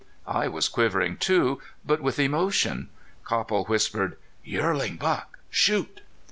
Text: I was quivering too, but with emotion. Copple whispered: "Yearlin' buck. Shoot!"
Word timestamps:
I 0.25 0.47
was 0.47 0.67
quivering 0.67 1.17
too, 1.17 1.61
but 1.85 2.01
with 2.01 2.17
emotion. 2.17 2.89
Copple 3.23 3.65
whispered: 3.65 4.17
"Yearlin' 4.43 4.95
buck. 4.97 5.37
Shoot!" 5.51 6.01